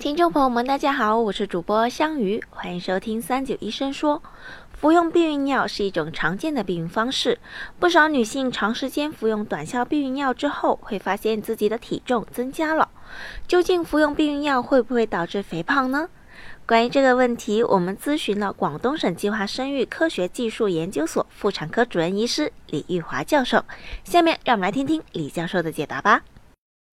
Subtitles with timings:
[0.00, 4.22] 听众朋友们，大家好，我是主播香鱼，欢迎收听三九医生说。
[4.72, 7.38] 服用避孕药是一种常见的避孕方式，
[7.78, 12.88] 不少女性长时间服用短效避孕药之后，会发现自己的体重增加了。
[13.46, 16.08] 究竟服用避孕药会不会导致肥胖呢？
[16.64, 23.62] 关于这个问题，我们咨询了广东省计划生育科学技术研究所妇产科主任医师李玉华教授。
[24.04, 26.22] 下面让我们来听听李教授的解答吧。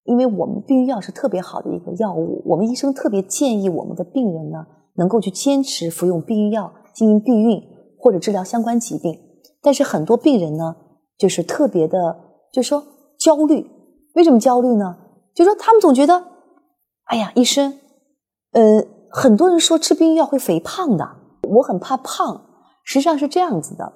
[0.08, 4.66] 因为我们避孕药是特别好的一个药物，我们医生特别建议我们的病人呢，
[4.96, 7.62] 能够去坚持服用避孕药进行避孕
[8.00, 9.14] 或者治疗相关疾病。
[9.62, 10.74] 但是很多病人呢，
[11.18, 12.18] 就是特别的，
[12.54, 12.82] 就说
[13.20, 13.70] 焦虑。
[14.16, 14.98] 为什么焦虑呢？
[15.36, 16.24] 就说他们总觉得，
[17.04, 17.78] 哎呀，医生，
[18.54, 18.82] 呃，
[19.12, 21.06] 很多人说吃避孕药会肥胖的，
[21.50, 22.46] 我很怕胖。
[22.84, 23.92] 实际上是这样子的，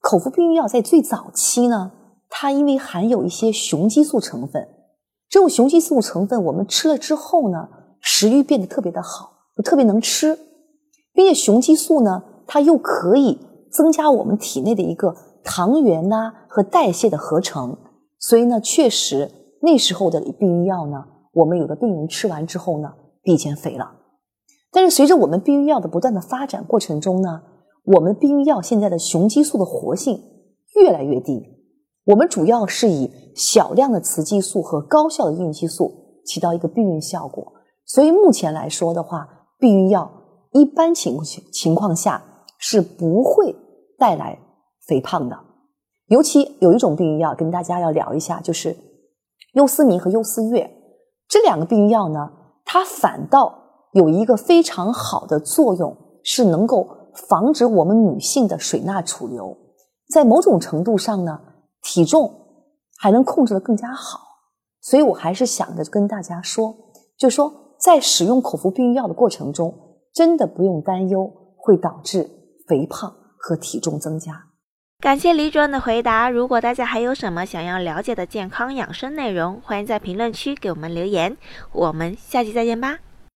[0.00, 1.90] 口服避孕药在最早期呢，
[2.30, 4.68] 它因为含有一些雄激素成分。
[5.28, 7.68] 这种雄激素成分，我们吃了之后呢，
[8.00, 9.30] 食欲变得特别的好，
[9.62, 10.38] 特别能吃，
[11.12, 13.38] 并且雄激素呢，它又可以
[13.70, 17.76] 增加我们体内的一个糖原呐和代谢的合成，
[18.18, 19.30] 所以呢，确实
[19.60, 23.96] 那时候的避孕药呢，我们有的病人吃完之后呢，比以前肥了。
[24.70, 27.42] 但是随着我们避孕药的不断的发展过程中呢，
[27.84, 30.22] 我们避孕药现在的雄激素的活性
[30.76, 31.57] 越来越低。
[32.08, 35.92] 我们主要是以小量的雌激素和高效的孕激素
[36.24, 37.52] 起到一个避孕效果，
[37.84, 39.28] 所以目前来说的话，
[39.58, 40.10] 避孕药
[40.52, 42.22] 一般情况情况下
[42.56, 43.54] 是不会
[43.98, 44.38] 带来
[44.86, 45.38] 肥胖的。
[46.06, 48.74] 尤其有一种避孕药跟大家要聊一下，就是
[49.52, 50.70] 优思明和优思悦
[51.28, 52.30] 这两个避孕药呢，
[52.64, 53.54] 它反倒
[53.92, 56.88] 有一个非常好的作用，是能够
[57.28, 59.54] 防止我们女性的水钠储留，
[60.10, 61.38] 在某种程度上呢。
[61.82, 62.32] 体重
[62.98, 64.20] 还能控制的更加好，
[64.80, 66.74] 所以我还是想着跟大家说，
[67.16, 69.72] 就说在使用口服避孕药的过程中，
[70.12, 72.28] 真的不用担忧会导致
[72.66, 74.44] 肥胖和体重增加。
[75.00, 76.28] 感谢李主任的回答。
[76.28, 81.36] 如果大家还有什么想要了解的健康养生内容，欢迎在评论区给我们留言。
[81.72, 82.98] 我们下期再见吧。